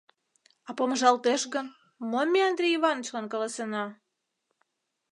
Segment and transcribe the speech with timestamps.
[0.67, 1.67] —А помыжалтеш гын,
[2.09, 3.85] мом ме Андрей Иванычлан каласена?